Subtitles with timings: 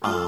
[0.00, 0.27] Um,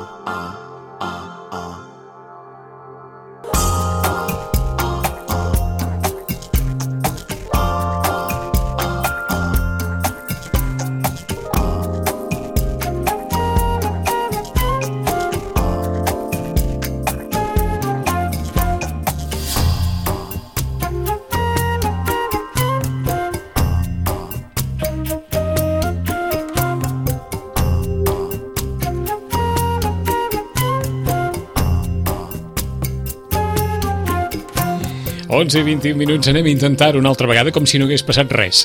[35.50, 38.30] 11 i 21 minuts anem a intentar una altra vegada com si no hagués passat
[38.30, 38.60] res.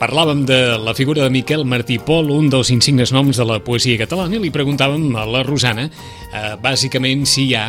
[0.00, 4.00] Parlàvem de la figura de Miquel Martí Pol, un dels insignes noms de la poesia
[4.00, 7.66] catalana, i li preguntàvem a la Rosana, eh, bàsicament, si hi ha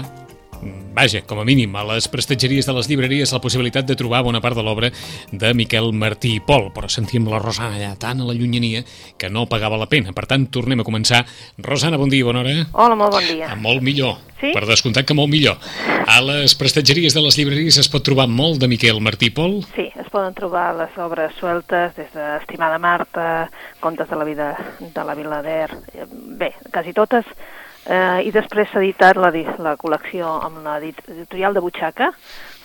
[0.97, 4.41] vaja, com a mínim, a les prestatgeries de les llibreries la possibilitat de trobar bona
[4.41, 4.89] part de l'obra
[5.29, 8.81] de Miquel Martí i Pol, però sentíem la Rosana allà tan a la llunyania
[9.17, 10.15] que no pagava la pena.
[10.17, 11.21] Per tant, tornem a començar.
[11.61, 12.55] Rosana, bon dia, bona hora.
[12.73, 13.51] Hola, molt bon dia.
[13.51, 14.17] Ah, molt millor.
[14.41, 14.49] Sí?
[14.53, 15.61] Per descomptat que molt millor.
[16.09, 19.59] A les prestatgeries de les llibreries es pot trobar molt de Miquel Martí i Pol?
[19.75, 24.49] Sí, es poden trobar les obres sueltes des d'Estimada Marta, Contes de la vida
[24.81, 27.25] de la Vilader, eh, bé, quasi totes,
[27.87, 29.31] eh, i després s'ha editat la,
[29.63, 32.11] la col·lecció amb l'editorial de Butxaca,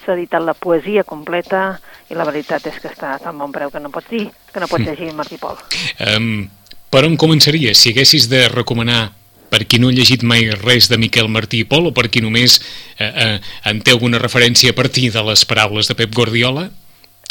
[0.02, 1.78] s'ha editat la poesia completa
[2.10, 4.60] i la veritat és que està a tan bon preu que no pots dir que
[4.60, 5.58] no pots llegir Martí Pol.
[6.02, 6.48] Um,
[6.92, 7.78] per on començaries?
[7.78, 9.12] Si haguessis de recomanar
[9.52, 12.22] per qui no ha llegit mai res de Miquel Martí i Pol o per qui
[12.24, 12.56] només
[12.96, 13.34] eh, eh,
[13.68, 16.70] en té alguna referència a partir de les paraules de Pep Guardiola,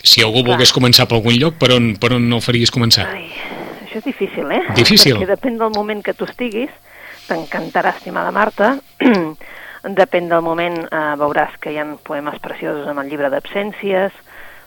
[0.03, 0.51] si algú Clar.
[0.53, 3.07] volgués començar per algun lloc, per on, per on no faries començar?
[3.09, 3.25] Ai,
[3.87, 4.61] això és difícil, eh?
[4.77, 5.17] Difícil.
[5.17, 6.69] Perquè depèn del moment que tu estiguis,
[7.31, 8.73] t'encantarà, estimada Marta,
[10.01, 14.11] depèn del moment, eh, veuràs que hi ha poemes preciosos en el llibre d'absències,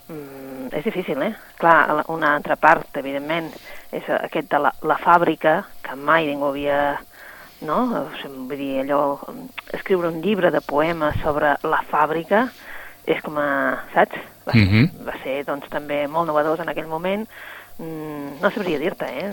[0.08, 1.34] mm, és difícil, eh?
[1.60, 3.50] Clar, la- una altra part, evidentment,
[3.92, 6.98] és aquest de la, la fàbrica, que mai ningú havia
[7.64, 8.08] no?
[8.24, 9.46] Vull dir, allò, mm,
[9.78, 12.48] escriure un llibre de poemes sobre la fàbrica
[13.06, 14.16] és com a, saps?
[14.44, 14.90] Va, Mhm.
[15.06, 17.26] va ser, doncs, també molt novedós en aquell moment.
[17.78, 19.32] Mm, no sabria dir-te, eh?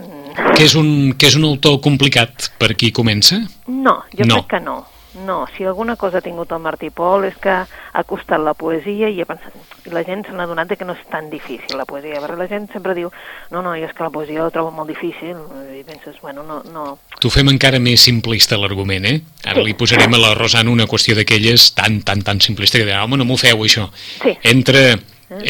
[0.56, 3.38] Que és, un, que és un autor complicat per qui comença?
[3.68, 4.42] No, jo No.
[4.42, 4.80] crec que no.
[5.26, 9.10] No, si alguna cosa ha tingut el Martí Pol és que ha costat la poesia
[9.12, 9.52] i, ha pensat,
[9.92, 12.46] la gent se n'ha donat de que no és tan difícil la poesia, perquè la
[12.48, 13.10] gent sempre diu
[13.52, 15.36] no, no, jo és que la poesia ho trobo molt difícil
[15.76, 19.20] i penses, bueno, no, no, T'ho fem encara més simplista l'argument, eh?
[19.44, 19.66] Ara Sí.
[19.68, 23.18] li posarem a la Rosana una qüestió d'aquelles tan, tan, tan simplista que dirà, home,
[23.20, 23.90] no m'ho feu, això.
[24.22, 24.32] Sí.
[24.44, 24.96] Entre,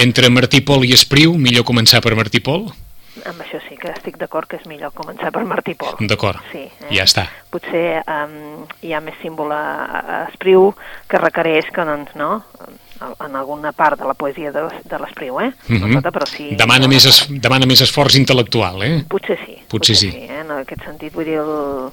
[0.03, 2.71] entre Martí Pol i Espriu, millor començar per Martí Pol?
[3.29, 5.93] amb això sí que estic d'acord que és millor començar per Martí Pol.
[6.09, 6.89] D'acord, Sí, eh?
[6.97, 7.27] ja està.
[7.53, 9.59] Potser um, hi ha més símbol a,
[10.01, 10.71] a Espriu
[11.07, 12.43] que requereix que, doncs, no?,
[13.21, 15.51] en- alguna part de la poesia de, de l'Espriu, eh?
[15.69, 15.99] Mhm.
[15.99, 16.55] tota, però sí...
[16.57, 19.05] demana, més es, demana més esforç intel·lectual, eh?
[19.11, 19.59] Potser sí.
[19.69, 20.09] Potser sí.
[20.17, 20.41] eh?
[20.41, 21.91] En aquest sentit, vull dir, el...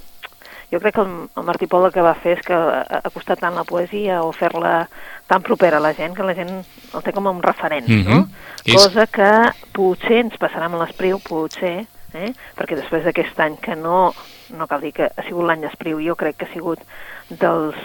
[0.71, 3.39] jo crec que el, el Martí Pol el que va fer és que ha acostat
[3.41, 4.87] tant la poesia o fer-la
[5.27, 6.51] tan propera a la gent que la gent
[6.93, 8.09] el té com un referent, Mhm.
[8.09, 8.27] no?
[8.65, 9.31] És- Cosa que
[9.73, 12.33] potser ens passarà amb l'Espriu, potser, eh?
[12.57, 14.13] perquè després d'aquest any que no,
[14.57, 16.79] no cal dir que ha sigut l'any d'Espriu, jo crec que ha sigut
[17.29, 17.75] dels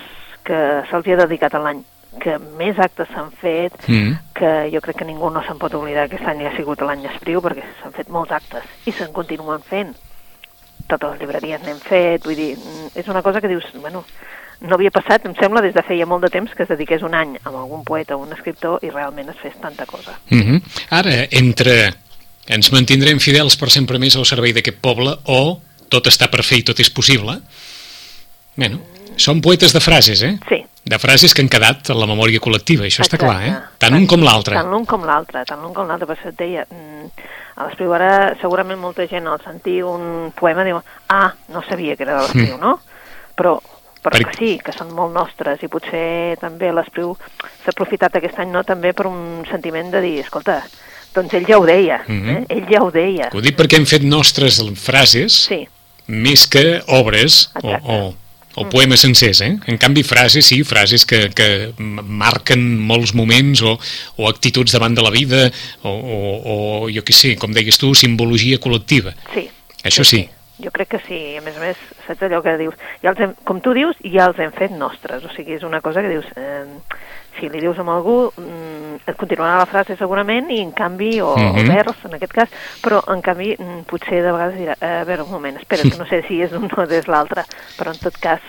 [0.45, 1.83] que se'ls ha dedicat a l'any
[2.21, 4.13] que més actes s'han fet, Mm.
[4.35, 7.03] que jo crec que ningú no se'n pot oblidar que aquest any ha sigut l'any
[7.03, 9.97] d'Espriu perquè s'han fet molts actes i se'n continuen fent.
[10.89, 14.05] Totes les llibreries n'hem fet, vull dir, mm, és una cosa que dius, bueno,
[14.61, 17.15] no havia passat, em sembla, des de feia molt de temps que es dediqués un
[17.15, 20.19] any a algun poeta o un escriptor i realment es fes tanta cosa.
[20.31, 21.95] Mm Ara, entre
[22.49, 26.61] ens mantindrem fidels per sempre més al servei d'aquest poble o tot està per fer
[26.61, 27.39] i tot és possible,
[28.57, 28.81] bueno,
[29.17, 30.39] són poetes de frases, eh?
[30.49, 30.65] Sí.
[30.85, 33.25] De frases que han quedat a la memòria col·lectiva, això està Exacte.
[33.25, 33.55] clar, eh?
[33.79, 34.55] Tant un com l'altre.
[34.59, 37.07] Tant l'un com l'altre, tant l'un com l'altre, per això et deia, mm,
[37.57, 42.03] a l'Espriu ara segurament molta gent al sentir un poema diu, ah, no sabia que
[42.03, 42.81] era de l'Espriu, no?
[43.37, 43.61] Però,
[44.03, 47.17] però Per- que sí, que són molt nostres i potser també l'Espriu
[47.65, 50.63] s'ha aprofitat aquest any no també per un sentiment de dir, escolta,
[51.15, 52.29] doncs ell ja ho deia, Mhm.
[52.29, 52.45] eh?
[52.51, 53.31] ell ja ho deia.
[53.33, 55.67] Ho dic perquè hem fet nostres frases Sí,
[56.09, 57.81] més que obres Exacte.
[57.89, 58.15] o, o
[58.71, 59.53] poemes sencers, eh?
[59.67, 61.49] En canvi, frases, sí, frases que, que
[61.79, 63.75] marquen molts moments o,
[64.17, 65.49] o actituds davant de la vida
[65.83, 66.19] o, o,
[66.55, 66.57] o
[66.95, 69.17] jo què sé, com deies tu, simbologia col·lectiva.
[69.35, 69.49] sí.
[69.85, 70.23] Això sí.
[70.63, 73.33] Jo crec que sí, a més a més, saps allò que dius, ja els hem,
[73.45, 76.29] com tu dius, ja els hem fet nostres, o sigui, és una cosa que dius,
[76.39, 76.63] eh,
[77.39, 81.37] si li dius a algú, mm, et continuarà la frase segurament, i en canvi, o,
[81.37, 81.59] Mhm.
[81.59, 82.49] o vers, en aquest cas,
[82.83, 85.97] però en canvi, mm, potser de vegades dirà, eh, a veure, un moment, espera, que
[85.99, 87.45] no sé si és un o és l'altre,
[87.79, 88.41] però en tot cas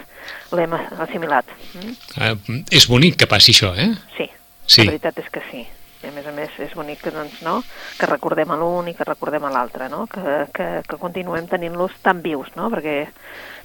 [0.51, 1.45] l'hem assimilat.
[1.73, 1.93] Mm?
[2.21, 2.35] Eh,
[2.71, 3.93] és bonic que passi això, eh?
[4.17, 4.29] Sí,
[4.65, 4.81] Sí.
[4.83, 5.67] la veritat és que sí.
[6.05, 7.59] I a més a més és bonic que, doncs, no?
[7.97, 10.05] que recordem a l'un i que recordem a l'altre, no?
[10.07, 12.69] que, que, que continuem tenint-los tan vius, no?
[12.69, 13.07] perquè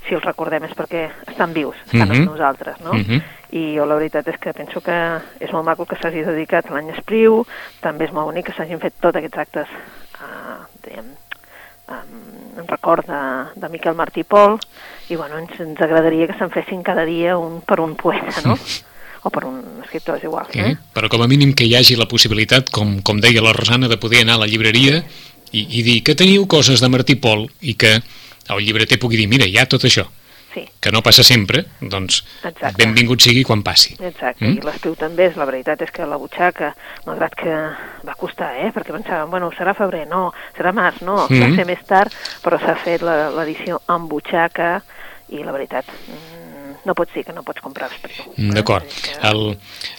[0.07, 2.17] si els recordem és perquè estan vius, estan Mhm.
[2.17, 2.95] amb nosaltres, no?
[2.97, 3.21] Mhm.
[3.53, 4.97] I jo la veritat és que penso que
[5.41, 7.45] és molt maco que s'hagi dedicat l'any Espriu,
[7.83, 9.69] també és molt bonic que s'hagin fet tots aquests actes
[10.23, 11.11] uh, diguem,
[11.91, 13.21] en record de,
[13.61, 14.59] de Miquel Martí i Pol,
[15.09, 18.55] i bueno, ens, ens agradaria que se'n fessin cada dia un per un poeta, no?
[19.23, 20.47] O per un escriptor, és igual.
[20.55, 20.71] Eh?
[20.71, 20.77] Eh?
[20.95, 23.99] Però com a mínim que hi hagi la possibilitat, com, com deia la Rosana, de
[24.01, 25.03] poder anar a la llibreria
[25.53, 27.97] i, i dir que teniu coses de Martí Pol i que
[28.51, 30.07] el llibreter pugui dir, mira, hi ha tot això,
[30.51, 32.75] Sí, que no passa sempre, doncs Exacte.
[32.83, 33.93] benvingut sigui quan passi.
[34.03, 34.43] exacte.
[34.45, 34.49] Mm?
[34.49, 34.59] Mm?
[34.59, 36.73] I l'espriu també, és la veritat és que la butxaca,
[37.07, 37.55] malgrat que
[38.09, 38.73] va costar, eh?
[38.75, 41.39] perquè pensàvem, bueno, serà febrer, no, serà març, no, mm.
[41.39, 41.55] va Mhm.
[41.55, 42.11] ser més tard,
[42.43, 44.83] però s'ha fet la- l'edició amb butxaca
[45.29, 46.40] i la veritat, mm,
[46.87, 48.33] no pots dir que no pots comprar l'espriu.
[48.37, 48.99] Mm, D'acord.
[49.23, 49.45] El,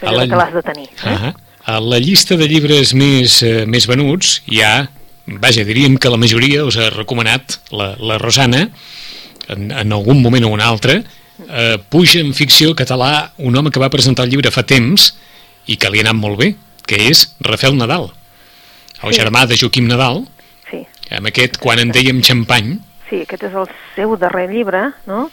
[0.01, 0.27] a la...
[0.27, 0.89] que l'has de tenir.
[1.05, 1.15] Eh?
[1.15, 1.33] Ah
[1.63, 4.87] a la llista de llibres més, eh, més venuts hi ha,
[5.27, 8.63] vaja, diríem que la majoria us ha recomanat la, la Rosana,
[9.47, 11.03] en, en algun moment o un altre,
[11.47, 15.11] eh, puja en ficció català un home que va presentar el llibre fa temps
[15.69, 16.55] i que li ha anat molt bé,
[16.89, 18.09] que és Rafael Nadal,
[19.03, 19.19] el Sí.
[19.21, 20.23] germà de Joaquim Nadal,
[20.71, 20.81] Sí,
[21.11, 22.79] amb aquest Quan en dèiem xampany,
[23.11, 25.27] sí, aquest és el seu darrer llibre, no?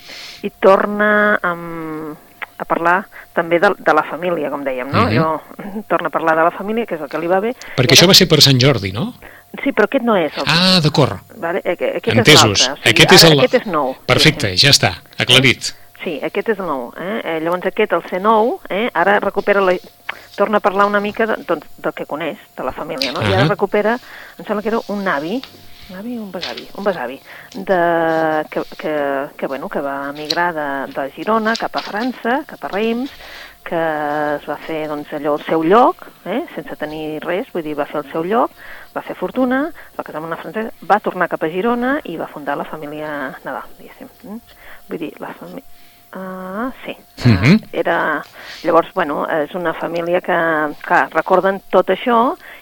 [0.44, 2.18] I torna amb,
[2.58, 2.98] a parlar
[3.32, 5.06] també de, de la família, com dèiem, no?
[5.06, 5.16] Mhm.
[5.16, 7.54] Jo torna a parlar de la família, que és el que li va bé.
[7.78, 9.14] perquè I això ara- va ser per Sant Jordi, no?
[9.62, 10.44] Sí, però aquest no és el...
[10.46, 11.22] Ah, d'acord.
[11.40, 11.62] Vale?
[11.64, 12.60] Aqu- Aquest Entesos.
[12.60, 12.68] és.
[12.68, 13.38] O sigui, Aquest és el...
[13.38, 13.94] Aquest és nou.
[14.06, 15.70] Perfecte, ja està, aclarit.
[16.02, 16.90] Sí, aquest és el nou.
[17.00, 17.14] Eh?
[17.24, 18.90] Eh, llavors aquest, el C9, eh?
[18.94, 19.72] ara recupera la...
[20.36, 23.22] torna a parlar una mica de, doncs, del que coneix, de la família, no?
[23.24, 23.38] I Ahà.
[23.40, 23.96] ara recupera,
[24.38, 25.40] em sembla que era un avi,
[25.90, 26.68] un avi un besavi?
[26.76, 27.20] Un besavi,
[27.54, 28.94] de, que, que,
[29.36, 33.12] que, bueno, que va emigrar de, de Girona cap a França, cap a Reims,
[33.64, 36.42] que es va fer doncs, allò el seu lloc, eh?
[36.54, 38.52] sense tenir res, vull dir, va fer el seu lloc,
[38.94, 42.30] va fer fortuna, va casar amb una francesa, va tornar cap a Girona i va
[42.32, 43.10] fundar la família
[43.44, 44.12] Nadal, diguéssim.
[44.24, 44.40] Mm?
[44.88, 45.66] Vull dir, la família...
[46.16, 46.96] Ah, sí.
[47.28, 47.58] Mhm.
[47.72, 48.24] Era...
[48.64, 50.38] Llavors, bueno, és una família que,
[50.82, 52.18] clar, recorden tot això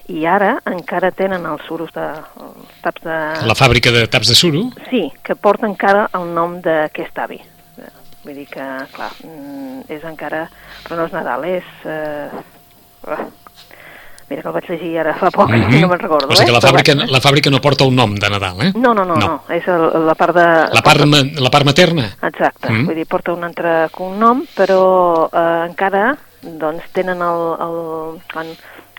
[0.08, 2.04] i ara encara tenen els suros de...
[2.40, 3.16] els taps de...
[3.46, 7.40] La fàbrica de taps de suro, Sí, que porta encara el nom d'aquest avi.
[8.26, 8.64] Vull dir que,
[8.94, 10.44] clar, mm, és encara...
[10.86, 11.74] Però no és Nadal, és...
[11.84, 12.30] Eh...
[13.08, 13.26] ah,
[14.26, 15.80] Mira que el vaig llegir ara fa poc, Mhm.
[15.84, 16.26] no me'n recordo.
[16.26, 16.66] O sigui que la eh?
[16.66, 18.72] Fàbrica, la fàbrica no porta el nom de Nadal, eh?
[18.74, 20.46] No, no, no, no, és el, la part de...
[20.74, 22.08] La part, ma- la part materna?
[22.26, 22.80] Exacte, Mm.
[22.80, 22.86] mm.
[22.88, 27.78] vull dir, porta un altre cognom, però eh, encara doncs, tenen el, el,
[28.32, 28.50] quan,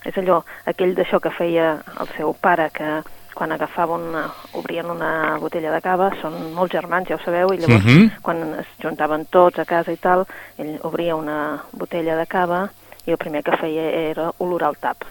[0.05, 3.01] és allò, aquell d'això que feia el seu pare, que
[3.37, 4.23] quan agafava una,
[4.53, 8.11] obrien una botella de cava, són molts germans, ja ho sabeu, i llavors Mhm.
[8.21, 10.25] quan es juntaven tots a casa i tal,
[10.57, 12.69] ell obria una botella de cava
[13.05, 15.03] i el primer que feia era olorar el tap.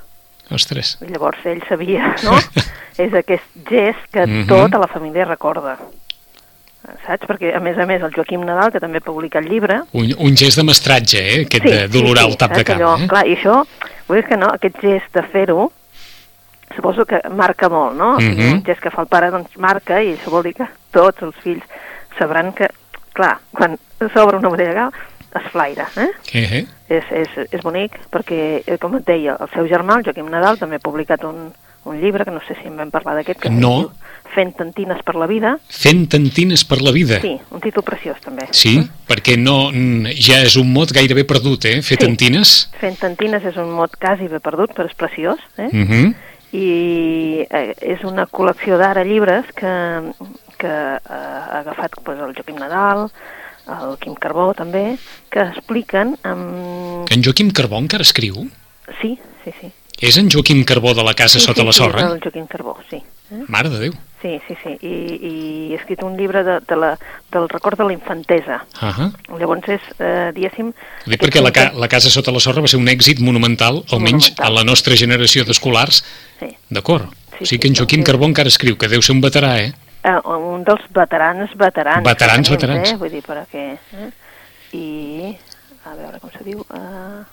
[0.50, 0.98] Ostres.
[1.02, 2.32] I llavors ell sabia, no?
[2.98, 4.46] és aquest gest que Mhm.
[4.48, 5.78] tota la família recorda.
[7.04, 7.26] Saps?
[7.26, 9.80] Perquè, a més a més, el Joaquim Nadal, que també ha publicat llibre...
[9.92, 11.40] Un, un gest de mestratge, eh?
[11.44, 13.08] Aquest de d'olorar el tap de cava, eh?
[13.10, 13.64] Clar, i això,
[14.06, 15.70] vull dir que no, aquest gest de fer-ho,
[16.74, 18.16] suposo que marca molt, no?
[18.16, 18.52] O sigui, Mhm.
[18.58, 21.36] un gest que fa el pare, doncs marca, i això vol dir que tots els
[21.36, 21.62] fills
[22.18, 22.68] sabran que,
[23.12, 23.78] clar, quan
[24.12, 24.92] s'obre una cava,
[25.36, 26.10] es flaira, eh?
[26.32, 26.66] Eh, eh?
[26.88, 30.58] és, és, és bonic perquè, eh, com et deia, el seu germà, el Joaquim Nadal,
[30.58, 31.52] també ha publicat un,
[31.86, 33.78] un llibre, que no sé si en vam parlar d'aquest, que No.
[33.78, 33.90] diu
[34.34, 35.54] Fent tantines per la vida.
[35.70, 37.20] Fent tantines per la vida.
[37.22, 38.48] Sí, un títol preciós també.
[38.50, 38.74] Sí,
[39.08, 41.80] perquè no, mm, ja és un mot gairebé perdut, eh?
[41.80, 42.02] Fer Sí.
[42.04, 42.68] tantines.
[42.80, 45.70] Fent tantines és un mot quasi bé perdut, però és preciós, eh?
[45.72, 46.14] Mm -hmm.
[46.52, 50.12] I eh, és una col·lecció d'ara llibres que,
[50.58, 53.10] que eh, ha agafat pues, el Joaquim Nadal,
[53.66, 54.96] el Quim Carbó també,
[55.30, 57.10] que expliquen amb...
[57.10, 58.48] En Joaquim Carbó encara escriu?
[59.00, 59.72] Sí, sí, sí.
[60.00, 62.02] És en Joaquim Carbó de la Casa sí, Sota sí, la sí, Sorra?
[62.12, 62.96] el Joaquim Carbó, sí.
[63.30, 63.42] Eh?
[63.48, 63.92] Mare de Déu.
[64.22, 64.92] Sí, sí, sí, I,
[65.28, 65.32] i
[65.72, 66.92] he escrit un llibre de, de la,
[67.32, 68.64] del record de la infantesa.
[68.80, 69.38] Uh -huh.
[69.38, 70.68] Llavors és, eh, diguéssim...
[71.06, 73.84] Ho dic perquè la, ca la Casa Sota la Sorra va ser un èxit monumental,
[73.90, 74.46] almenys Monumental.
[74.46, 76.04] a la nostra generació d'escolars.
[76.40, 76.56] Sí.
[76.68, 77.04] D'acord.
[77.38, 79.20] Sí, o sigui sí, que en Joaquim doncs- Carbó encara escriu, que deu ser un
[79.22, 79.74] veterà, eh?
[80.02, 82.04] Eh, un dels veterans, veterans.
[82.04, 82.90] Veterans, tenim, veterans.
[82.92, 82.96] Eh?
[82.96, 83.78] Vull dir, perquè...
[83.92, 84.10] Eh?
[84.72, 85.36] I...
[85.84, 86.64] A veure com se diu...
[86.70, 87.24] Uh,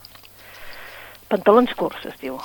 [1.34, 2.38] pantalons curts, es diu.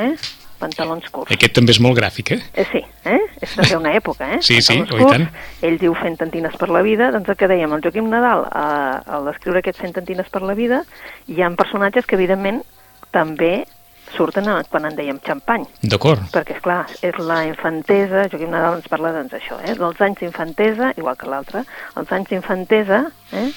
[0.00, 0.12] eh?
[0.56, 1.32] Pantalons curts.
[1.34, 2.38] Aquest també és molt gràfic, eh?
[2.56, 3.18] Eh, sí, eh?
[3.44, 4.40] és també una època, eh?
[4.40, 5.26] Sí, sí, Pantalons oh, i tant.
[5.28, 8.46] curts, Ell diu fent tantines per la vida, doncs el que dèiem, el Joaquim Nadal,
[8.48, 10.82] eh, al escriure aquests fent tantines per la vida,
[11.28, 12.62] hi ha personatges que, evidentment,
[13.12, 13.66] també
[14.16, 16.22] surten a, quan en dèiem xampany, D'acord.
[16.32, 19.74] perquè, és clar, és la infantesa, Joaquim Nadal ens parla doncs això, eh?
[19.76, 21.66] dels anys d'infantesa, igual que l'altre,
[22.00, 23.02] els anys d'infantesa,
[23.34, 23.50] eh?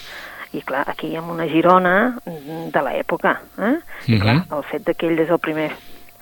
[0.53, 3.75] I clar, aquí hi ha una Girona de l'època, eh?
[4.08, 4.53] I clar, Mhm.
[4.58, 5.72] el fet que ell és el primer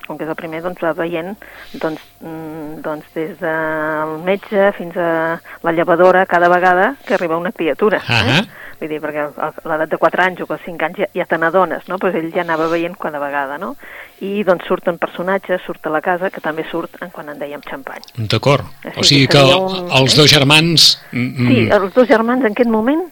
[0.08, 1.36] com que és el primer, doncs va veient
[1.74, 7.52] doncs, mm, doncs des del metge fins a la llevadora cada vegada que arriba una
[7.52, 8.00] criatura.
[8.08, 8.42] Ah Eh?
[8.80, 11.36] Vull dir, perquè a l'edat de 4 anys o a 5 anys ja, ja te
[11.36, 11.98] n'adones, no?
[11.98, 13.76] Pues ell ja anava veient cada vegada, no?
[14.20, 17.60] I doncs surten personatges, surt a la casa, que també surt en quan en dèiem
[17.60, 18.00] xampany.
[18.16, 18.64] D'acord.
[18.82, 21.02] Sí, O sigui que seria un- els dos germans...
[21.12, 23.02] mm, Sí, mm, els dos germans en aquest moment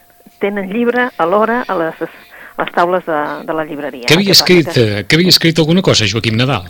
[0.40, 4.06] tenen llibre alhora a les, a les taules de, de la llibreria.
[4.08, 6.68] Què El havia escrit, que- eh, que havia escrit alguna cosa, Joaquim Nadal?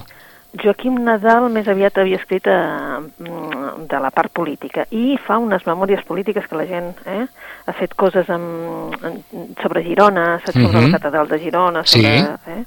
[0.56, 5.66] Joaquim Nadal més aviat havia escrit eh, mm, de la part política i fa unes
[5.66, 7.26] memòries polítiques que la gent eh,
[7.66, 8.94] ha fet coses amb,
[9.60, 10.86] sobre Girona, sobre Mhm.
[10.92, 12.00] la catedral de Girona, Sí.
[12.00, 12.16] sobre,
[12.54, 12.64] eh,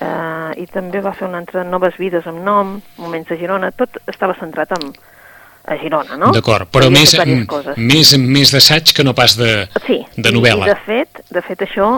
[0.00, 3.98] eh, i també va fer una altra Noves vides amb nom, Moments de Girona, tot
[4.06, 4.92] estava centrat en,
[5.64, 6.32] a Girona, no?
[6.34, 7.14] D'acord, però més,
[7.76, 10.66] més, més d'assaig que no pas de, Sí, de novel·la.
[10.66, 11.94] I, de fet, de fet això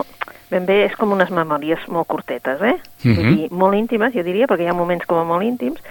[0.51, 2.75] ben bé és com unes memòries molt curtetes, eh?
[3.03, 3.15] Mhm.
[3.15, 5.81] Vull dir, molt íntimes, jo diria, perquè hi ha moments com a molt íntims.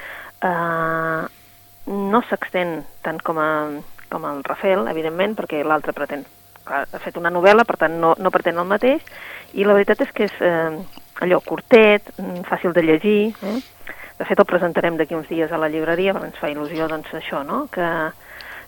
[0.45, 1.27] Uh,
[1.91, 3.51] no s'extén tant com, a,
[4.09, 6.25] com el Rafael, evidentment, perquè l'altre pretén
[6.65, 9.05] clar, ha fet una novel·la, per tant no, no pretén el mateix,
[9.55, 10.79] i la veritat és que és eh,
[11.25, 13.59] allò curtet, mm, fàcil de llegir, eh?
[14.19, 17.11] De fet, el presentarem d'aquí uns dies a la llibreria, perquè ens fa il·lusió, doncs,
[17.19, 17.89] això, no?, que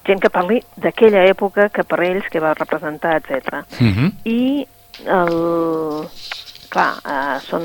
[0.07, 3.63] gent que parli d'aquella època que per ells, que va representar, etc.
[3.81, 4.13] Mhm.
[4.25, 4.67] I
[5.07, 5.37] el...
[6.71, 7.63] clar, eh, són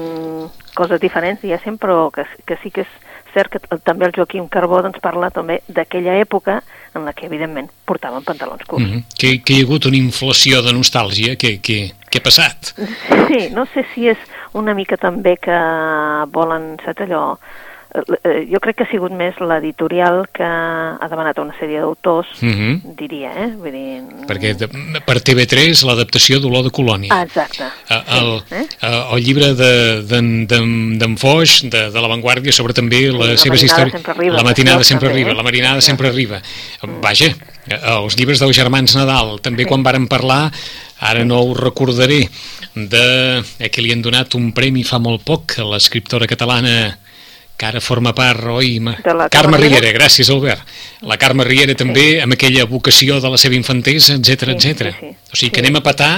[0.77, 2.91] coses diferents, diguéssim, però que, que sí que és
[3.33, 6.59] cert que també el Joaquim Carbó doncs, parla també d'aquella època
[6.95, 8.85] en la que, evidentment, portaven pantalons curts.
[8.85, 9.03] Mhm.
[9.17, 11.79] que, que hi ha hagut una inflació de nostàlgia, què, què,
[12.11, 12.73] què ha passat?
[13.27, 14.17] Sí, no sé si és
[14.53, 15.59] una mica també que
[16.31, 17.25] volen, saps allò...
[17.93, 22.27] eh, eh, Jo crec que ha sigut més l'editorial que ha demanat una sèrie d'autors,
[22.41, 22.95] Mhm.
[22.97, 23.49] diria, eh?
[23.57, 24.01] Vull dir...
[24.27, 24.67] Perquè de,
[25.05, 27.11] per TV3 l'adaptació d'Olor de Colònia.
[27.13, 27.63] Ah, exacte.
[27.89, 28.67] Eh, el, Sí, eh?
[29.13, 30.59] el llibre de- d'en de,
[30.97, 33.93] d'en Foix, de, de l'avantguàrdia, sobre també les La seves històries.
[34.07, 35.35] arriba, La matinada sempre també, arriba, eh?
[35.35, 35.87] la marinada Sí.
[35.87, 36.41] sempre arriba.
[37.01, 37.27] Vaja,
[37.67, 39.69] eh, els llibres dels germans Nadal, també Sí.
[39.69, 40.51] quan varen parlar,
[40.99, 42.29] ara no ho recordaré,
[42.75, 46.99] de eh, que li han donat un premi fa molt poc a l'escriptora catalana
[47.61, 48.95] que ara forma part, oi, ma...
[49.05, 49.77] De la Carme Riera?
[49.77, 50.65] Riera, gràcies Albert.
[51.05, 54.95] La Carme Riera també, amb aquella vocació de la seva infantesa, etc Sí, etc.
[54.97, 55.11] sí, sí.
[55.29, 55.65] O sigui que Sí.
[55.67, 56.11] anem a patar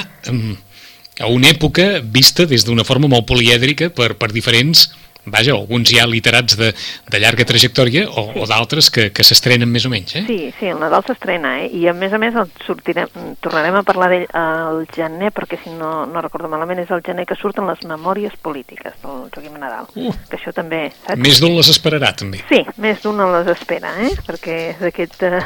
[1.20, 4.88] a una època vista des d'una forma molt polièdrica per, per diferents,
[5.26, 6.72] vaja, alguns ja literats de,
[7.10, 10.24] de llarga trajectòria o, o d'altres que, que s'estrenen més o menys, eh?
[10.28, 11.70] Sí, sí, el Nadal s'estrena, eh?
[11.80, 13.12] I a més a més el sortirem,
[13.44, 17.28] tornarem a parlar d'ell al gener, perquè si no, no recordo malament, és el gener
[17.30, 19.88] que surten les memòries polítiques del Joaquim Nadal.
[19.96, 20.12] Uh.
[20.30, 21.22] Que això també, saps?
[21.24, 22.44] Més d'un les esperarà, també.
[22.52, 24.12] Sí, més d'una les espera, eh?
[24.28, 25.42] Perquè és aquest, uh,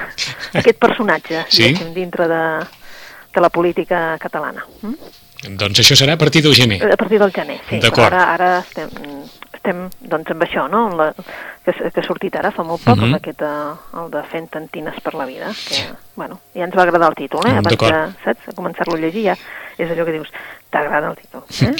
[0.57, 1.71] aquest personatge, Sí?
[1.93, 2.43] dintre de,
[3.33, 4.65] de la política catalana.
[4.81, 5.15] Mm?
[5.57, 6.79] Doncs això serà a partir del gener.
[6.81, 7.77] A partir del gener, sí.
[7.81, 8.09] D'acord.
[8.09, 8.89] Ara, ara estem,
[9.67, 10.87] estem doncs, amb això, no?
[10.95, 11.09] La,
[11.65, 13.05] que, que ha sortit ara fa molt poc, Mhm.
[13.05, 13.15] mm -hmm.
[13.17, 15.75] aquest, uh, el de Fent tantines per la vida, que,
[16.15, 17.51] bueno, ja ens va agradar el títol, eh?
[17.53, 19.37] Mm, Abans de, saps, a començar-lo a llegir ja
[19.77, 20.27] és allò que dius,
[20.71, 21.75] t'agrada el títol, eh?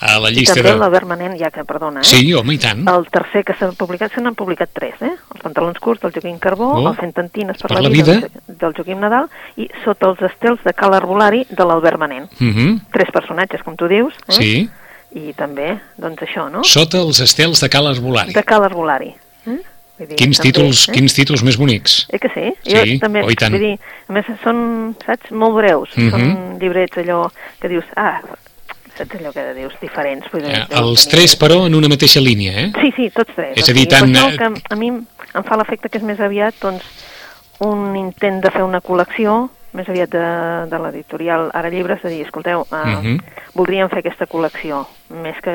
[0.00, 0.78] A la I llista també de...
[0.78, 2.04] l'Albert Manent, ja que, perdona, eh?
[2.04, 2.88] Sí, home, i tant.
[2.88, 5.10] El tercer que s'ha publicat, se n'han publicat tres, eh?
[5.34, 6.88] Els pantalons curts del Joaquim Carbó, Oh.
[6.88, 10.72] el Fent tantines per, la, vida, del, del Joaquim Nadal i Sota els estels de
[10.72, 12.30] Cal Arbolari de l'Albert Manent.
[12.40, 12.80] Mhm.
[12.90, 14.32] Tres personatges, com tu dius, eh?
[14.32, 14.70] Sí,
[15.14, 16.62] I també, doncs això, no?
[16.64, 18.32] sota els estels de Cal Arbolari.
[18.32, 19.10] De Cal Arbolari.
[19.46, 19.58] Eh?
[19.98, 20.92] Vull dir, Quins també, títols, eh?
[20.96, 22.06] quins títols més bonics.
[22.10, 22.46] Eh que sí?
[22.64, 23.52] Sí, jo també, oh, i tant.
[23.52, 23.74] vull dir,
[24.08, 26.10] a més són, saps, molt breus, Mhm.
[26.10, 28.22] són llibrets allò que dius, ah,
[28.96, 30.30] saps allò que dius, diferents.
[30.32, 32.72] Vull dir, deus els tenir- tres, però, en una mateixa línia, eh?
[32.80, 33.52] Sí, sí, tots tres.
[33.56, 36.54] És a dir, tant, eh, que a mi em fa l'efecte que és més aviat
[36.60, 36.82] doncs,
[37.60, 40.22] un intent de fer una col·lecció, més aviat de,
[40.68, 43.18] de l'editorial Ara Llibres, de dir, escolteu, uh, Mhm.
[43.54, 45.52] voldríem fer aquesta col·lecció, més que,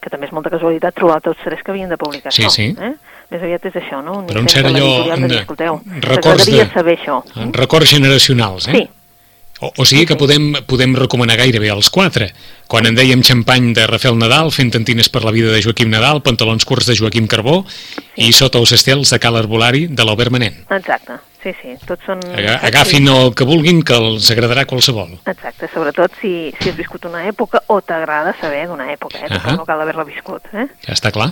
[0.00, 2.50] que també és molta casualitat trobar tots tres que havien de publicar Sí, això.
[2.50, 2.76] sí.
[2.78, 2.92] Eh?
[3.30, 4.18] Més aviat és això, no?
[4.20, 7.22] Un Però un cert allò de dir, escolteu, records de- saber això.
[7.34, 8.72] Eh, Records generacionals, eh?
[8.72, 8.90] Sí,
[9.60, 12.30] O, o sigui que podem, podem recomanar gairebé els quatre.
[12.68, 16.20] Quan en dèiem xampany de Rafael Nadal, fent tantines per la vida de Joaquim Nadal,
[16.20, 17.62] pantalons curts de Joaquim Carbó
[18.20, 20.60] i sota els estels de Cal Arbolari de l'Albert Manent.
[20.70, 21.16] exacte.
[21.46, 22.18] Sí, sí, tots són...
[22.34, 25.12] Aga- Agafin el que vulguin, que els agradarà qualsevol.
[25.30, 29.28] Exacte, sobretot si, si has viscut una època o t'agrada saber d'una època, eh?
[29.30, 30.66] Uh no cal haver-la viscut, eh?
[30.88, 31.28] Ja està clar.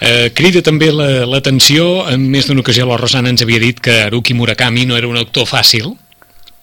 [0.00, 3.98] Eh, crida també la- l'atenció, en més d'una ocasió la Rosana ens havia dit que
[4.06, 5.92] Haruki Murakami no era un autor fàcil,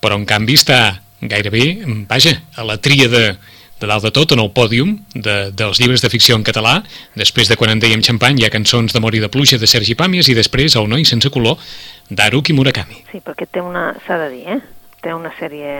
[0.03, 3.23] però en canvi està gairebé, vaja, a la tria de,
[3.79, 6.81] de dalt de tot, en el pòdium de, dels llibres de ficció en català,
[7.19, 9.95] després de quan en dèiem xampany hi ha cançons d'amor i de pluja de Sergi
[9.99, 11.59] Pàmies i després El noi sense color
[12.11, 13.05] d'Haruki Murakami.
[13.11, 14.59] Sí, perquè té una, s'ha de dir, eh?
[15.03, 15.73] Té una sèrie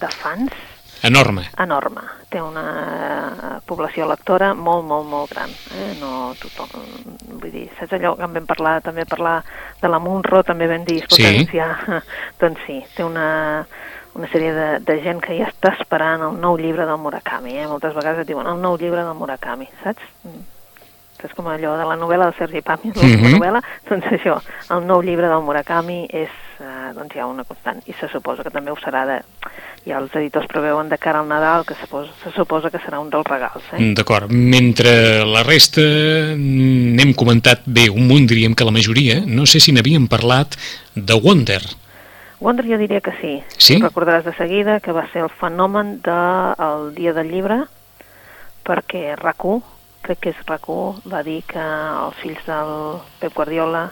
[0.00, 0.52] de fans
[1.02, 1.42] Enorme.
[1.58, 2.00] enorme.
[2.30, 5.50] Té una població lectora molt, molt, molt gran.
[5.74, 5.94] Eh?
[6.00, 6.68] No tothom...
[7.42, 9.42] Vull dir, saps allò que en vam parlar, també parlar
[9.82, 11.48] de la Munro, també vam dir, escolta, Sí.
[11.58, 12.02] ja...
[12.40, 13.66] Doncs sí, té una,
[14.14, 17.66] una sèrie de, de gent que ja està esperant el nou llibre del Murakami, eh?
[17.70, 20.02] Moltes vegades et diuen el nou llibre del Murakami, saps?
[20.24, 20.48] Mm.
[21.22, 23.36] És com allò de la novel·la de Sergi Pami, l'última Mhm.
[23.36, 24.40] novel·la, doncs això,
[24.74, 28.50] el nou llibre del Murakami és, eh, doncs, ja una constant, i se suposa que
[28.50, 29.20] també ho serà de...
[29.82, 33.00] Ja els editors preveuen de cara al Nadal, que se suposa, se suposa que serà
[33.02, 33.80] un dels regals, eh?
[33.80, 34.30] Mm, D'acord.
[34.30, 34.92] Mentre
[35.26, 39.74] la resta mm, n'hem comentat bé un munt, diríem que la majoria, no sé si
[39.74, 40.54] n'havíem parlat
[40.94, 41.62] de Wonder.
[42.38, 43.32] Wonder jo diria que sí.
[43.58, 43.80] Sí?
[43.82, 47.64] Recordaràs de seguida que va ser el fenomen del de, Dia del Llibre,
[48.62, 49.62] perquè RAC1,
[50.06, 53.88] crec que és RAC1, va dir que els fills del Pep Guardiola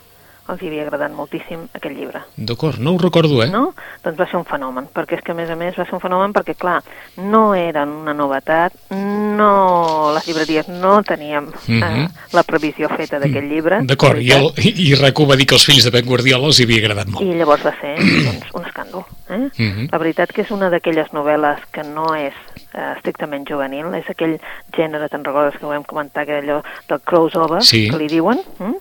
[0.51, 2.23] els havia agradat moltíssim aquest llibre.
[2.37, 3.49] D'acord, no ho recordo, eh?
[3.51, 3.73] No?
[4.05, 6.01] Doncs va ser un fenomen, perquè és que a més a més va ser un
[6.03, 6.81] fenomen perquè, clar,
[7.17, 12.09] no eren una novetat, no, les llibreries no teníem eh, Mhm.
[12.33, 13.81] la previsió feta d'aquest llibre.
[13.87, 16.79] D'acord, i, el, i RAC1 va dir que els fills de Pep Guardiola els havia
[16.85, 17.25] agradat molt.
[17.25, 19.05] I llavors va ser doncs, un escàndol.
[19.31, 19.49] Eh?
[19.57, 19.89] Mhm.
[19.93, 22.35] La veritat que és una d'aquelles novel·les que no és
[22.75, 24.39] eh, estrictament juvenil, és aquell
[24.77, 27.89] gènere, te'n recordes que ho vam comentar, que allò del crossover, Sí.
[27.91, 28.41] que li diuen?
[28.59, 28.75] Mm?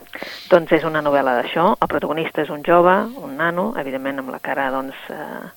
[0.50, 2.94] Doncs és una novel·la d'això, el protagonista és un jove,
[3.24, 5.50] un nano, evidentment amb la cara, doncs, eh,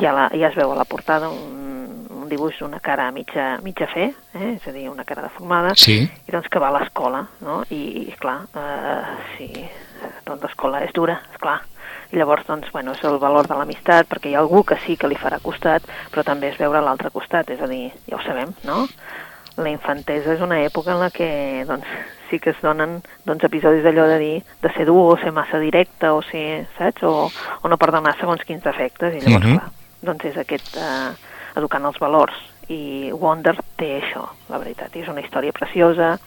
[0.00, 3.86] ja, la, ja es veu a la portada un, un dibuix d'una cara mitja, mitja
[3.86, 4.54] fer, eh?
[4.56, 6.00] és a dir, una cara deformada, Sí.
[6.26, 7.62] i doncs que va a l'escola, no?
[7.70, 9.50] I, i clar, eh, sí,
[10.26, 11.60] doncs l'escola és dura, és clar.
[12.14, 15.08] Llavors, doncs, bueno, és el valor de l'amistat, perquè hi ha algú que sí que
[15.10, 18.52] li farà costat, però també és veure l'altre costat, és a dir, ja ho sabem,
[18.64, 18.84] no?
[19.56, 21.86] La infantesa és una època en la que, doncs,
[22.30, 25.58] sí que es donen doncs, episodis d'allò de dir, de ser dur o ser massa
[25.62, 27.02] directe o ser, saps?
[27.02, 27.28] O,
[27.62, 29.58] o no perdonar segons quins defectes, i llavors, Mhm.
[29.58, 29.70] clar,
[30.02, 31.14] doncs és aquest, eh,
[31.56, 32.34] educant els valors.
[32.68, 36.18] I Wonder té això, la veritat, i és una història preciosa,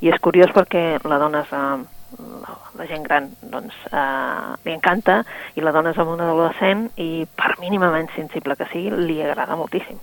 [0.00, 1.84] i és curiós perquè la dona és, eh,
[2.18, 7.26] la, gent gran doncs, eh, li encanta i la dona és amb un adolescent i
[7.36, 9.98] per mínimament sensible que sigui li agrada moltíssim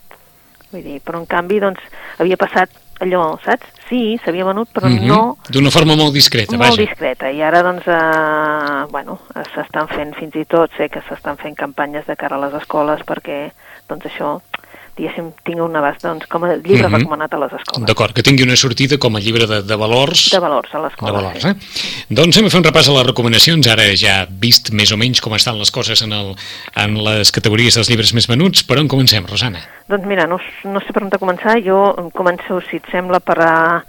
[0.72, 1.82] vull dir, però en canvi doncs
[2.18, 2.70] havia passat
[3.02, 3.66] allò, saps?
[3.90, 5.08] Sí, s'havia venut però Mhm.
[5.08, 6.82] no D'una forma molt discreta, molt vaja.
[6.86, 9.20] discreta i ara doncs eh, bueno,
[9.54, 13.02] s'estan fent fins i tot sé que s'estan fent campanyes de cara a les escoles
[13.06, 13.52] perquè
[13.90, 14.40] doncs això
[15.02, 17.00] diguéssim, tingui un abast doncs, com a llibre Mhm.
[17.02, 20.30] recomanat a les escoles D'acord, que tingui una sortida com a llibre de, de valors.
[20.32, 21.48] de valors a de l'escola valors, sí.
[21.50, 22.06] eh?
[22.10, 25.22] Doncs hem de fer un repàs a les recomanacions, ara ja vist més o menys
[25.22, 26.36] com estan les coses en, el,
[26.76, 28.64] en les categories dels llibres més venuts.
[28.64, 29.60] Per on comencem, Rosana?
[29.90, 33.84] Doncs mira, no, no sé per on començar, jo començo, si et sembla, per, a,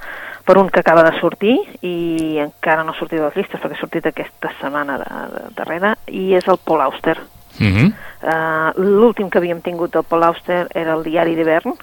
[0.45, 3.77] per un que acaba de sortir i encara no ha sortit de les llistes perquè
[3.77, 7.19] ha sortit aquesta setmana de, de, darrere i és el Paul Auster.
[7.61, 7.93] Uh -huh.
[8.23, 11.75] Uh, L'últim que havíem tingut del Paul Auster era el diari d'hivern,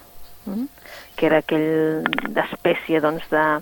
[0.46, 0.66] mm,
[1.16, 3.62] que era aquell d'espècie doncs, de...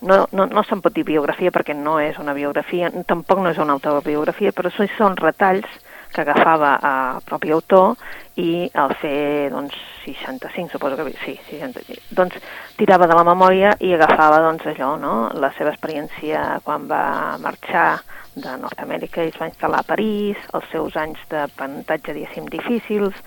[0.00, 3.58] No, no, no se'n pot dir biografia perquè no és una biografia, tampoc no és
[3.58, 5.66] una autobiografia, però són retalls
[6.12, 7.96] que agafava el propi autor
[8.38, 12.38] i al fer doncs, 65, suposo que sí, 65, doncs
[12.78, 15.14] tirava de la memòria i agafava doncs, allò, no?
[15.34, 17.90] la seva experiència quan va marxar
[18.38, 23.18] de Nord-Amèrica i es va instal·lar a París, els seus anys d'aprenentatge, diguéssim, difícils,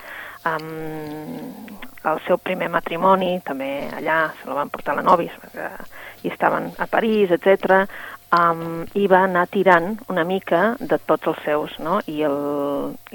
[0.48, 5.36] amb el seu primer matrimoni, també allà se la van portar la nòvia,
[6.24, 7.84] i estaven a París, etc.
[8.32, 11.98] Um, i va anar tirant una mica de tots els seus, no?
[12.08, 12.22] I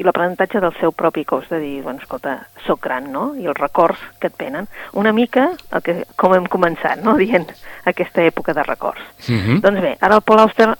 [0.04, 2.34] l'aprenentatge del seu propi cos, de dir, bueno, escolta,
[2.66, 3.30] sóc gran, no?
[3.40, 4.68] I els records que et venen.
[4.92, 7.16] Una mica el que, com hem començat, no?
[7.22, 7.48] Dient
[7.88, 9.00] aquesta època de records.
[9.24, 9.60] Uh -huh.
[9.64, 10.74] Doncs bé, ara el Paul Auster,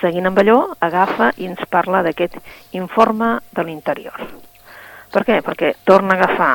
[0.00, 2.36] seguint amb allò, agafa i ens parla d'aquest
[2.72, 4.26] informe de l'interior.
[5.12, 5.40] Per què?
[5.40, 6.54] Perquè torna a agafar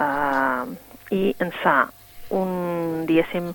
[0.00, 1.88] eh, i ens fa
[2.30, 3.52] un, diguéssim,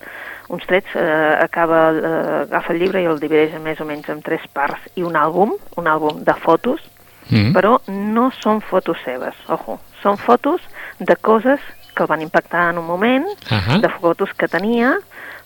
[0.50, 4.22] uns trets, eh, acaba, eh, agafa el llibre i el divideix més o menys en
[4.22, 6.82] tres parts i un àlbum, un àlbum de fotos,
[7.26, 7.54] Uh -huh.
[7.54, 10.62] però no són fotos seves, ojo, són fotos
[11.00, 11.60] de coses
[11.96, 13.80] que el van impactar en un moment, Ahà.
[13.82, 15.00] de fotos que tenia,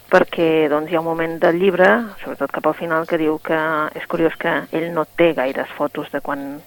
[0.10, 1.88] perquè doncs, hi ha un moment del llibre,
[2.24, 3.58] sobretot cap al final, que diu que
[3.96, 6.62] és curiós que ell no té gaires fotos de quan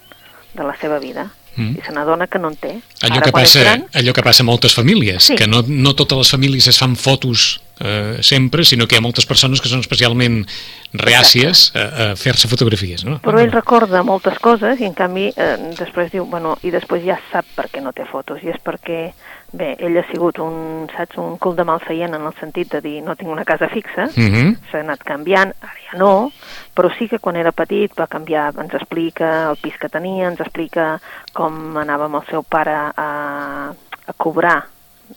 [0.55, 1.77] de la seva vida, Mm.
[1.79, 2.71] i se n'adona que no en té.
[3.03, 5.37] Allò Ara, que, passa, gran, allò que passa a moltes famílies, Sí.
[5.37, 9.05] que no, no totes les famílies es fan fotos eh, sempre, sinó que hi ha
[9.05, 10.47] moltes persones que són especialment
[10.95, 13.05] reàcies a, a fer-se fotografies.
[13.05, 13.19] No?
[13.25, 17.19] Però ell recorda moltes coses i en canvi eh, després diu, bueno, i després ja
[17.33, 19.12] sap per què no té fotos i és perquè,
[19.53, 23.03] bé, ell ha sigut un, saps, un cul de malfeient en el sentit de dir
[23.05, 24.57] no tinc una casa fixa, Uh -huh.
[24.71, 26.31] s'ha anat canviant, ara ja no,
[26.75, 30.41] però sí que quan era petit va canviar, ens explica el pis que tenia, ens
[30.41, 31.01] explica
[31.33, 33.73] com anava amb el seu pare a,
[34.07, 34.65] a cobrar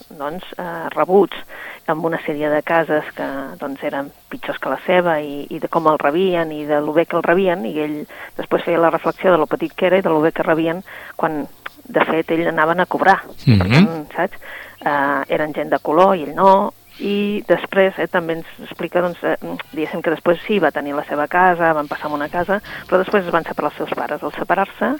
[0.09, 1.37] doncs, eh, rebuts
[1.87, 3.27] amb una sèrie de cases que
[3.59, 6.93] doncs, eren pitjors que la seva i, i de com el rebien i de lo
[6.93, 7.99] bé que el rebien i ell
[8.37, 10.83] després feia la reflexió de lo petit que era i de lo bé que rebien
[11.15, 11.45] quan
[11.87, 13.57] de fet ell anaven a cobrar mm -hmm.
[13.57, 14.37] per tant, saps?
[14.85, 19.19] Eh, eren gent de color i ell no i després eh, també ens explica doncs,
[19.23, 19.35] eh,
[19.73, 23.01] diguéssim que després sí, va tenir la seva casa, van passar en una casa, però
[23.01, 24.23] després es van separar els seus pares.
[24.23, 24.91] Al separar-se,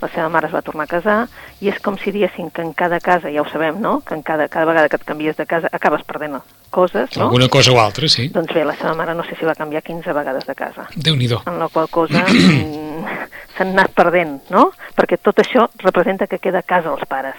[0.00, 1.18] la seva mare es va tornar a casar
[1.62, 4.22] i és com si diguéssim que en cada casa, ja ho sabem, no?, que en
[4.26, 6.40] cada, cada vegada que et canvies de casa acabes perdent
[6.74, 7.28] coses, no?
[7.28, 8.28] Alguna cosa o altra, sí.
[8.34, 10.88] Doncs bé, la seva mare no sé si va canviar 15 vegades de casa.
[10.96, 13.04] déu nhi En la qual cosa mm,
[13.56, 14.72] s'han anat perdent, no?
[14.96, 17.38] Perquè tot això representa que queda a casa els pares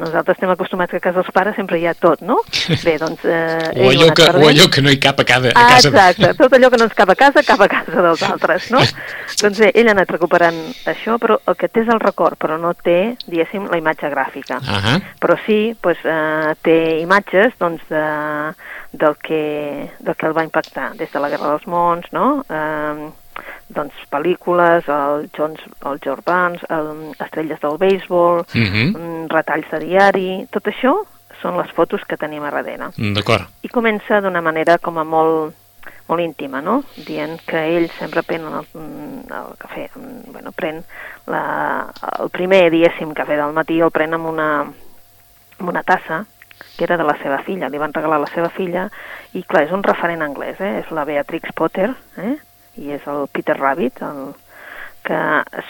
[0.00, 2.40] nosaltres estem acostumats que a casa dels pares sempre hi ha tot, no?
[2.86, 3.24] Bé, doncs...
[3.24, 5.92] Eh, o, allò que, o allò que no hi cap a, cada, a casa.
[5.92, 8.70] Ah, exacte, tot allò que no ens cap a casa, cap a casa dels altres,
[8.74, 8.82] no?
[9.42, 10.58] doncs bé, ell ha anat recuperant
[10.90, 14.60] això, però el que té és el record, però no té, diguéssim, la imatge gràfica.
[14.60, 14.98] Uh -huh.
[15.22, 18.04] Però sí, doncs, eh, té imatges, doncs, de,
[18.92, 22.44] del, que, del que el va impactar, des de la Guerra dels Mons, no?
[22.48, 23.10] Eh,
[23.68, 28.66] doncs, pel·lícules, el Jones, el George Barnes, el, estrelles del béisbol, uh mhm.
[28.66, 28.92] -huh.
[29.28, 30.94] Retalls de diari, tot això
[31.40, 32.90] són les fotos que tenim a darrere.
[33.16, 33.48] D'acord.
[33.64, 35.54] I comença d'una manera com a molt,
[36.08, 36.80] molt íntima, no?
[37.06, 40.82] Dient que ell sempre pren el, el cafè, bueno, pren
[41.30, 41.44] la,
[42.18, 44.50] el primer, diguéssim, cafè del matí el pren amb una,
[45.58, 46.24] amb una tassa
[46.76, 48.86] que era de la seva filla, li van regalar la seva filla,
[49.36, 50.78] i clar, és un referent anglès, eh?
[50.80, 52.36] és la Beatrix Potter, eh?
[52.80, 54.30] i és el Peter Rabbit, el,
[55.06, 55.18] que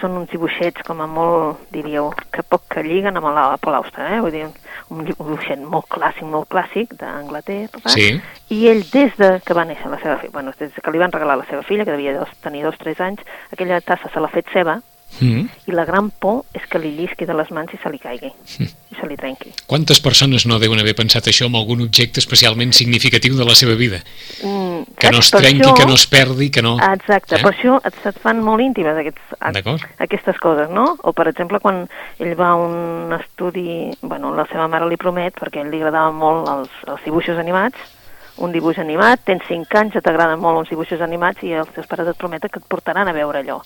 [0.00, 4.06] són uns dibuixets com a molt, diríeu, que poc que lliguen amb la Paul Auster,
[4.16, 4.20] eh?
[4.24, 4.46] vull dir,
[4.90, 8.12] un dibuixet molt clàssic, molt clàssic d'Anglaterra, sí.
[8.50, 11.14] i ell des de que va néixer la seva filla, bueno, des que li van
[11.14, 14.22] regalar la seva filla, que devia dos, tenir dos o tres anys, aquella tassa se
[14.22, 14.80] l'ha fet seva,
[15.18, 15.49] Mm.
[15.66, 18.31] I la gran por és que li llisqui de les mans i se li caigui,
[18.31, 18.68] mm.
[18.94, 19.53] i se li trenqui.
[19.68, 23.75] Quantes persones no deuen haver pensat això amb algun objecte especialment significatiu de la seva
[23.81, 24.01] vida?
[24.46, 26.77] Mm, que no es trenqui, això, que no es perdi, que no...
[26.87, 27.42] Exacte, eh?
[27.42, 30.87] per això et, et fan molt íntimes aquests, aquestes coses, no?
[31.03, 31.85] O, per exemple, quan
[32.18, 33.90] ell va a un estudi...
[34.01, 37.38] Bueno, la seva mare li promet, perquè a ell li agradaven molt els, els dibuixos
[37.42, 37.99] animats,
[38.40, 42.09] un dibuix animat, tens 5 anys, t'agraden molt uns dibuixos animats i els teus pares
[42.09, 43.61] et prometen que et portaran a veure allò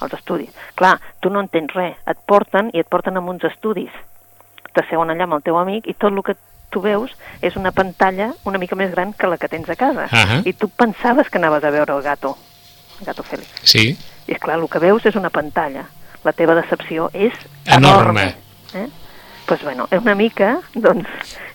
[0.00, 0.50] als estudis.
[0.74, 3.92] Clar, tu no entens res, et porten i et porten a uns estudis.
[4.74, 6.36] T'asseuen allà amb el teu amic i tot el que
[6.70, 7.10] tu veus
[7.42, 10.06] és una pantalla una mica més gran que la que tens a casa.
[10.06, 10.46] Uh -huh.
[10.46, 12.36] I tu pensaves que anaves a veure el gato,
[13.00, 13.48] el gato Félix.
[13.62, 13.98] Sí.
[14.26, 15.84] I és clar, el que veus és una pantalla.
[16.24, 17.32] La teva decepció és
[17.64, 18.20] enorme.
[18.20, 18.88] enorme eh?
[19.50, 21.08] Pues bueno, una mica, doncs,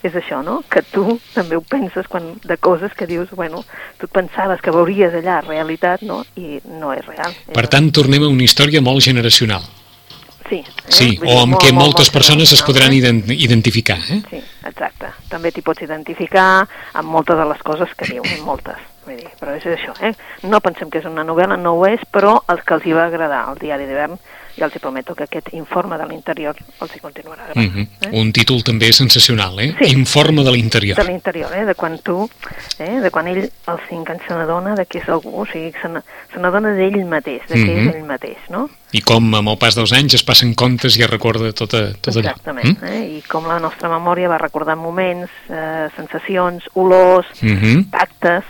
[0.03, 0.57] és això, no?
[0.67, 3.61] Que tu també ho penses quan, de coses que dius, bueno,
[3.95, 6.17] tu pensaves que veuries allà realitat, no?
[6.35, 7.31] I no és real.
[7.55, 9.63] Per tant, tornem a una història molt generacional.
[10.49, 10.59] Sí.
[10.59, 10.91] Eh?
[10.91, 13.39] Sí, Vull o amb què moltes molt persones es podran eh?
[13.47, 14.19] identificar, eh?
[14.27, 15.13] Sí, exacte.
[15.31, 18.83] També t'hi pots identificar amb moltes de les coses que diu, moltes.
[19.05, 20.13] Vull dir, però és això, eh?
[20.49, 23.05] No pensem que és una novel·la, no ho és, però els que els hi va
[23.05, 24.17] agradar el diari d'hivern
[24.55, 27.73] i els hi prometo que aquest informe de l'interior els hi continuarà agradant.
[27.73, 28.07] Mm -hmm.
[28.07, 28.19] eh?
[28.21, 29.75] Un títol també sensacional, eh?
[29.79, 29.91] Sí.
[29.91, 30.97] Informe de l'interior.
[30.97, 31.65] De l'interior, eh?
[31.65, 32.29] De quan tu,
[32.79, 32.99] eh?
[33.01, 36.39] de quan ell als 5 anys se n'adona de que és algú, o sigui, se
[36.39, 37.89] n'adona d'ell mateix, de que mm -hmm.
[37.89, 38.69] és ell mateix, no?
[38.91, 41.91] I com amb el pas dels anys es passen comptes i es recorda tot, a,
[42.01, 42.29] tot allò.
[42.31, 42.87] Exactament, mm?
[42.87, 43.17] eh?
[43.17, 47.89] i com la nostra memòria va recordar moments, eh, sensacions, olors, mm -hmm.
[47.91, 48.43] tactes,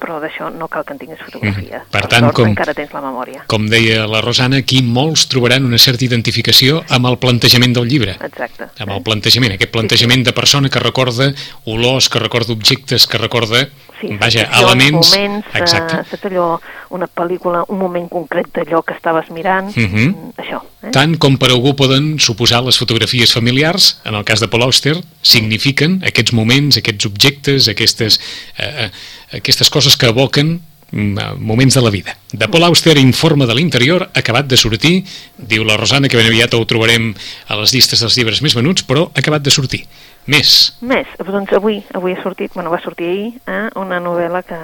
[0.00, 1.82] però d'això no cal que en tinguis fotografia.
[1.82, 1.90] Mm.
[1.92, 3.44] Per, per tant, sort, com, encara tens la memòria.
[3.52, 8.16] Com deia la Rosana, aquí molts trobaran una certa identificació amb el plantejament del llibre.
[8.30, 8.70] Exacte.
[8.80, 10.30] Amb el plantejament, aquest plantejament sí, sí.
[10.30, 11.30] de persona que recorda
[11.70, 13.66] olors, que recorda objectes, que recorda,
[14.00, 15.12] sí, vaja, elements...
[15.12, 16.00] moments, Exacte.
[16.00, 16.48] Uh, allò,
[16.96, 19.96] una pel·lícula, un moment concret d'allò que estaves mirant, uh mhm.
[19.96, 20.32] -huh.
[20.42, 20.62] això.
[20.82, 20.90] Eh?
[20.90, 24.96] Tant com per algú poden suposar les fotografies familiars, en el cas de Paul Auster,
[25.22, 28.20] signifiquen aquests moments, aquests objectes, aquestes...
[28.56, 28.90] Eh, eh,
[29.32, 30.60] aquestes coses que evoquen
[30.90, 32.16] mm, moments de la vida.
[32.32, 35.04] De Paul Auster, Informe de l'interior, acabat de sortir,
[35.36, 37.12] diu la Rosana que ben aviat ho trobarem
[37.46, 39.84] a les llistes dels llibres més venuts, però acabat de sortir.
[40.30, 40.54] Més.
[40.80, 41.10] Més.
[41.26, 44.58] Doncs avui, avui ha sortit, bueno, va sortir ahir, eh, una novel·la que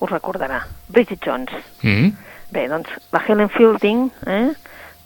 [0.00, 0.62] us recordarà.
[0.88, 1.52] Bridget Jones.
[1.82, 2.12] Mm -hmm.
[2.50, 4.50] Bé, doncs la Helen Fielding, eh,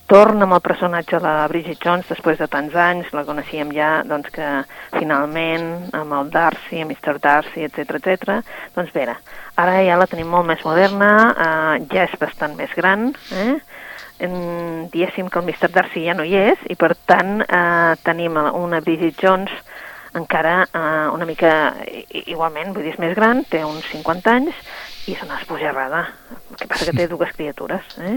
[0.07, 4.03] torna amb el personatge de la Bridget Jones després de tants anys, la coneixíem ja,
[4.05, 4.65] doncs que
[4.99, 7.19] finalment amb el Darcy, amb Mr.
[7.21, 8.43] Darcy, etc etc.
[8.75, 9.09] doncs bé,
[9.55, 13.59] ara ja la tenim molt més moderna, eh, ja és bastant més gran, eh?
[14.19, 15.71] en, diguéssim que el Mr.
[15.73, 19.51] Darcy ja no hi és i per tant eh, tenim una Bridget Jones
[20.15, 21.53] encara eh, una mica
[22.25, 24.65] igualment, vull dir, és més gran, té uns 50 anys
[25.05, 26.03] i és una esbojarrada.
[26.33, 27.97] El que passa que té dues criatures.
[28.01, 28.17] Eh?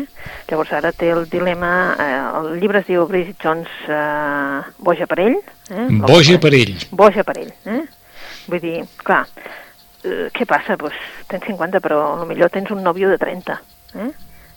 [0.49, 1.71] Llavors ara té el dilema...
[1.99, 5.39] Eh, el llibre es diu Bridget Jones eh, Boja per ell.
[5.69, 5.87] Eh?
[6.05, 6.75] Boja per ell.
[6.91, 7.51] Boja per ell.
[7.65, 7.81] Eh?
[8.47, 9.25] Vull dir, clar,
[10.05, 10.77] eh, què passa?
[10.79, 10.95] Pues,
[11.27, 13.59] tens 50 però millor tens un nòvio de 30.
[13.97, 14.11] Eh?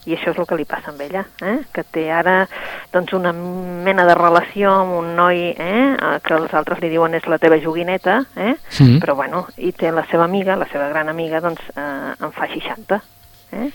[0.06, 1.58] I això és el que li passa amb ella, eh?
[1.74, 2.46] que té ara
[2.92, 5.84] doncs, una mena de relació amb un noi eh?
[6.24, 8.54] que els altres li diuen és la teva joguineta, eh?
[8.78, 8.98] Mm.
[9.02, 12.48] però bueno, i té la seva amiga, la seva gran amiga, doncs eh, en fa
[12.48, 13.00] 60.
[13.52, 13.70] Eh?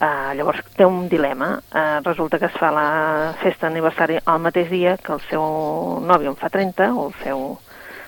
[0.00, 1.58] Uh, llavors té un dilema.
[1.74, 6.32] Uh, resulta que es fa la festa d'aniversari al mateix dia que el seu nòvio
[6.32, 7.42] en fa 30, o el seu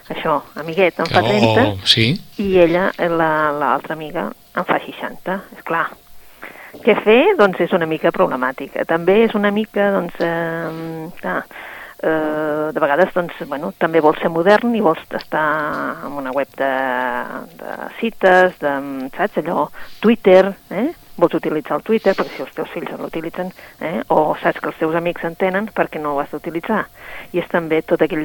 [0.09, 2.07] això, amiguet en fa 30, oh, sí?
[2.41, 4.25] i ella, l'altra la, amiga,
[4.57, 5.37] en fa 60.
[5.59, 5.91] És clar,
[6.85, 7.21] què fer?
[7.39, 8.77] Doncs és una mica problemàtic.
[8.89, 11.43] També és una mica, doncs, eh, ah,
[12.03, 15.45] eh, de vegades, doncs, bueno, també vols ser modern i vols estar
[16.07, 16.73] en una web de,
[17.61, 18.75] de cites, de,
[19.17, 19.69] saps, allò,
[20.01, 20.91] Twitter, eh?
[21.17, 24.01] vols utilitzar el Twitter, perquè si els teus fills l'utilitzen, eh?
[24.11, 26.87] o saps que els teus amics en tenen, perquè no ho has d'utilitzar.
[27.33, 28.25] I és també tot aquell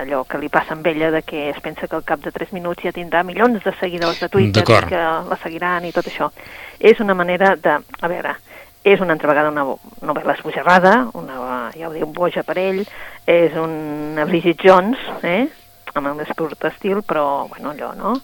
[0.00, 2.52] allò que li passa amb ella de que es pensa que al cap de 3
[2.56, 6.30] minuts ja tindrà milions de seguidors de Twitter i que la seguiran i tot això.
[6.78, 7.78] És una manera de...
[8.00, 8.36] A veure,
[8.82, 9.66] és una altra vegada una
[10.08, 12.84] novel·la esbojarrada, una, ja ho diu, boja per ell,
[13.28, 15.44] és una Bridget Jones, eh?
[15.94, 18.14] amb el més pur estil, però, bueno, allò, no?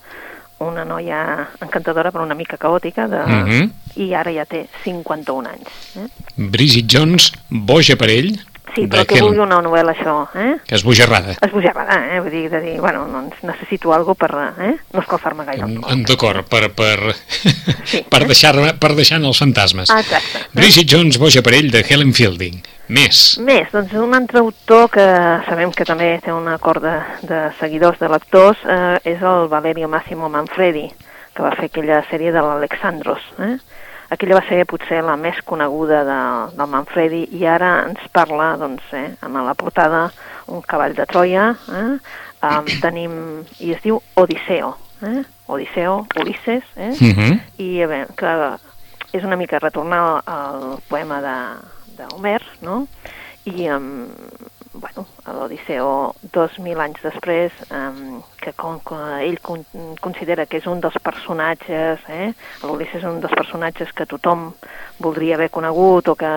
[0.65, 1.19] Una noia
[1.61, 3.21] encantadora però una mica caòtica de...
[3.27, 3.71] Mm -hmm.
[3.97, 5.97] i ara ja té 51 anys.
[5.97, 6.09] Eh?
[6.37, 8.33] Bridget Jones, boja per ell,
[8.75, 10.57] Sí, però que vulgui una novel·la això, eh?
[10.67, 11.37] Que és bojarrada.
[11.45, 12.21] És bojarrada, eh?
[12.21, 14.73] Vull dir, de dir, bueno, doncs necessito algo per, eh?
[14.93, 15.69] No escalfar-me gaire.
[15.69, 17.15] Mm, d'acord, per, per,
[17.87, 18.31] sí, per, eh?
[18.33, 19.93] deixar, per deixar els fantasmes.
[19.95, 20.47] Ah, exacte.
[20.57, 22.59] Bridget Jones, boja per ell, de Helen Fielding.
[22.93, 23.23] Més.
[23.43, 25.07] Més, doncs un altre autor que
[25.49, 30.29] sabem que també té una corda de seguidors, de lectors, eh, és el Valerio Massimo
[30.31, 30.87] Manfredi,
[31.35, 33.57] que va fer aquella sèrie de l'Alexandros, eh?
[34.09, 36.21] Aquella va ser potser la més coneguda de,
[36.57, 40.07] del Manfredi i ara ens parla, doncs, eh, amb la portada,
[40.53, 41.97] un cavall de Troia, eh,
[42.47, 43.17] um, tenim,
[43.59, 47.19] i es diu Odisseo, eh, Odisseo, Ulisses, eh, uh mhm.
[47.19, 47.41] -huh.
[47.59, 48.57] i eh, bé, que
[49.13, 51.21] és una mica retornar al poema
[51.97, 52.87] d'Homer, no?,
[53.47, 54.09] i um,
[54.81, 59.65] bueno, l'Odisseo, dos mil anys després, um, que com que ell con
[60.01, 62.31] considera que és un dels personatges, eh?
[62.63, 64.51] l'Ulisses és un dels personatges que tothom
[65.03, 66.33] voldria haver conegut o que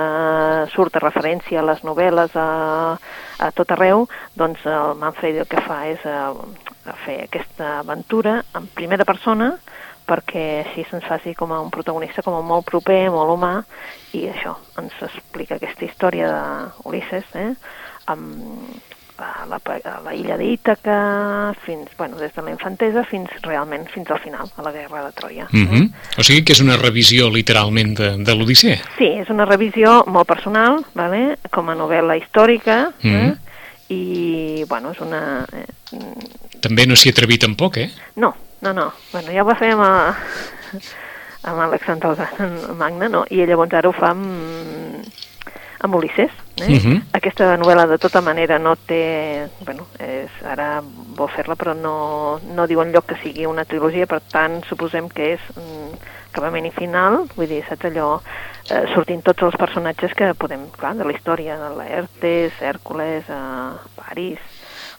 [0.73, 2.47] surt a referència a les novel·les a,
[3.39, 8.39] a tot arreu, doncs el Manfredi el que fa és a, a fer aquesta aventura
[8.55, 9.53] en primera persona
[10.09, 13.51] perquè així se'ns faci com a un protagonista com a molt proper, molt humà,
[14.17, 17.51] i això ens explica aquesta història d'Ulisses, eh?
[18.13, 18.79] Amb
[19.19, 24.09] a la, a la illa d'Ítaca, fins, bueno, des de la infantesa fins realment fins
[24.11, 25.47] al final, a la guerra de Troia.
[25.51, 25.91] Mm -hmm.
[26.17, 28.79] O sigui que és una revisió literalment de, de l'Odissea.
[28.97, 31.37] Sí, és una revisió molt personal, vale?
[31.51, 33.31] com a novel·la històrica, mm -hmm.
[33.31, 33.35] eh?
[33.89, 35.45] i, bueno, és una...
[35.51, 37.89] Eh, També no s'hi atreví tampoc, eh?
[38.15, 38.93] No, no, no.
[39.11, 40.15] Bueno, ja ho va fer amb, a,
[41.43, 42.15] amb Alexandre
[42.75, 43.25] Magna, no?
[43.29, 45.03] I llavors ara ho fa amb,
[45.79, 46.31] amb Ulisses.
[46.57, 46.67] Eh?
[46.67, 46.77] Uh mhm.
[46.77, 47.01] -huh.
[47.11, 49.47] Aquesta novel·la de tota manera no té...
[49.65, 50.81] Bueno, és, ara
[51.15, 55.33] vol fer-la però no, no diu enlloc que sigui una trilogia, per tant suposem que
[55.33, 55.91] és mm,
[56.31, 58.21] acabament i final, vull dir, saps allò,
[58.69, 63.71] eh, sortint tots els personatges que podem, clar, de la història, de l'Aertes, Hèrcules, eh,
[63.95, 64.39] Paris,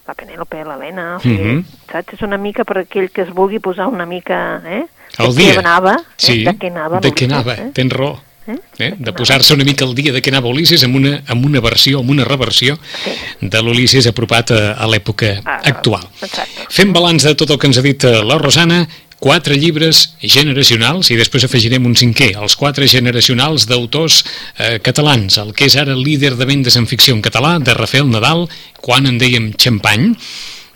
[0.07, 1.63] la Penélope, l'Helena, uh -huh.
[1.91, 2.13] saps?
[2.13, 4.85] És una mica per aquell que es vulgui posar una mica, eh?
[5.17, 5.53] El dia.
[5.53, 6.03] Què anava, eh?
[6.17, 6.99] sí, de què anava.
[6.99, 7.71] De què anava, eh?
[7.73, 8.19] tens raó.
[8.47, 8.93] Eh?
[8.97, 12.01] De posar-se una mica al dia de què anava Ulisses amb una, amb una versió,
[12.01, 13.13] amb una reversió sí.
[13.41, 16.07] de l'Ulisses apropat a, a l'època ah, actual.
[16.21, 16.65] Exacte.
[16.73, 18.81] Fem balanç de tot el que ens ha dit eh, la Rosana,
[19.21, 24.23] quatre llibres generacionals i després afegirem un cinquè, els quatre generacionals d'autors
[24.57, 28.09] eh, catalans, el que és ara líder de vendes en ficció en català, de Rafael
[28.09, 28.47] Nadal,
[28.81, 30.15] quan en dèiem xampany,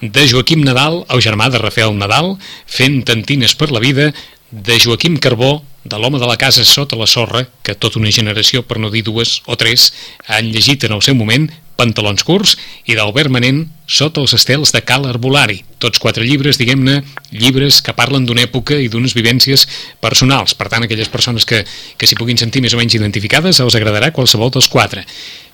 [0.05, 2.35] de Joaquim Nadal, el germà de Rafael Nadal,
[2.69, 4.11] fent tantines per la vida,
[4.51, 8.63] de Joaquim Carbó, de l'home de la casa sota la sorra, que tota una generació,
[8.65, 9.91] per no dir dues o tres,
[10.25, 11.45] han llegit en el seu moment,
[11.75, 12.55] Pantalons curts,
[12.87, 15.59] i d'Albert Manent, Sota els estels de Cal Arbolari.
[15.77, 17.01] Tots quatre llibres, diguem-ne,
[17.35, 19.67] llibres que parlen d'una època i d'unes vivències
[20.01, 20.55] personals.
[20.57, 21.61] Per tant, aquelles persones que,
[21.99, 25.05] que s'hi puguin sentir més o menys identificades, els agradarà qualsevol dels quatre.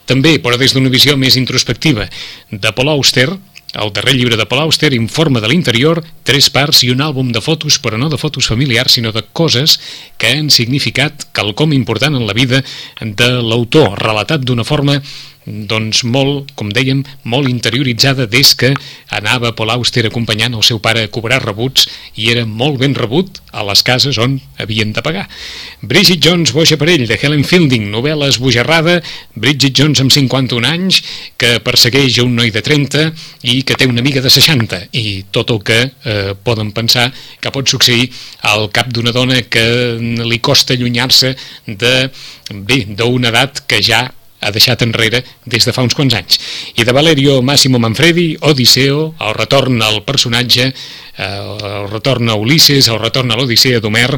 [0.07, 2.07] També, però des d'una visió més introspectiva,
[2.51, 3.27] de Paul Auster,
[3.73, 7.41] el darrer llibre de Paul Auster informa de l'interior, tres parts i un àlbum de
[7.41, 9.79] fotos, però no de fotos familiars, sinó de coses
[10.19, 12.63] que han significat quelcom important en la vida
[12.99, 14.99] de l'autor, relatat d'una forma
[15.45, 18.71] doncs molt, com dèiem, molt interioritzada des que
[19.10, 21.88] anava a Paul Auster acompanyant el seu pare a cobrar rebuts
[22.21, 25.25] i era molt ben rebut a les cases on havien de pagar.
[25.82, 28.99] Bridget Jones, boixa per ell, de Helen Fielding, novel·la esbojarrada,
[29.34, 31.01] Bridget Jones amb 51 anys,
[31.41, 33.10] que persegueix un noi de 30
[33.49, 37.10] i que té una amiga de 60, i tot el que eh, poden pensar
[37.41, 38.12] que pot succeir
[38.54, 39.65] al cap d'una dona que
[39.97, 41.95] li costa allunyar-se de,
[42.54, 44.06] bé, d'una edat que ja
[44.41, 46.39] ha deixat enrere des de fa uns quants anys.
[46.75, 50.71] I de Valerio Massimo Manfredi, Odisseo, el retorn al personatge,
[51.17, 54.10] eh, el retorn a Ulisses, el retorn a l'Odissea d'Homer,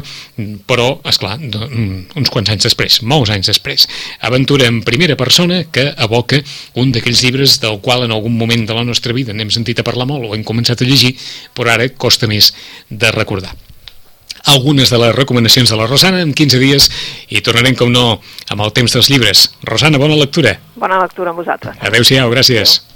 [0.66, 3.88] però, és clar, uns quants anys després, molts anys després.
[4.24, 6.40] Aventura en primera persona que evoca
[6.80, 9.86] un d'aquells llibres del qual en algun moment de la nostra vida n'hem sentit a
[9.86, 11.14] parlar molt o hem començat a llegir,
[11.54, 12.54] però ara costa més
[12.88, 13.54] de recordar
[14.44, 16.88] algunes de les recomanacions de la Rosana en 15 dies
[17.28, 19.48] i tornarem, com no, amb el temps dels llibres.
[19.64, 20.58] Rosana, bona lectura.
[20.76, 21.78] Bona lectura amb vosaltres.
[21.80, 22.80] Adéu-siau, gràcies.
[22.80, 22.93] Adéu.